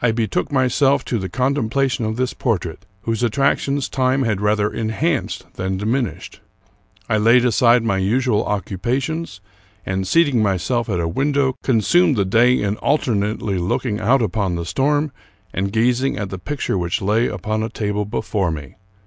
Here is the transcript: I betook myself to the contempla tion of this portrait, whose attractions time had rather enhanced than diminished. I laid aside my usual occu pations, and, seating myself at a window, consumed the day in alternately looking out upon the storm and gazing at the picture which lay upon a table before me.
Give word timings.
I 0.00 0.10
betook 0.10 0.50
myself 0.50 1.04
to 1.04 1.18
the 1.18 1.28
contempla 1.28 1.90
tion 1.90 2.06
of 2.06 2.16
this 2.16 2.32
portrait, 2.32 2.86
whose 3.02 3.22
attractions 3.22 3.90
time 3.90 4.22
had 4.22 4.40
rather 4.40 4.72
enhanced 4.72 5.44
than 5.56 5.76
diminished. 5.76 6.40
I 7.10 7.18
laid 7.18 7.44
aside 7.44 7.82
my 7.84 7.98
usual 7.98 8.42
occu 8.46 8.78
pations, 8.78 9.40
and, 9.84 10.08
seating 10.08 10.42
myself 10.42 10.88
at 10.88 10.98
a 10.98 11.06
window, 11.06 11.56
consumed 11.62 12.16
the 12.16 12.24
day 12.24 12.58
in 12.62 12.78
alternately 12.78 13.58
looking 13.58 14.00
out 14.00 14.22
upon 14.22 14.54
the 14.54 14.64
storm 14.64 15.12
and 15.52 15.70
gazing 15.70 16.16
at 16.16 16.30
the 16.30 16.38
picture 16.38 16.78
which 16.78 17.02
lay 17.02 17.26
upon 17.28 17.62
a 17.62 17.68
table 17.68 18.06
before 18.06 18.50
me. 18.50 18.76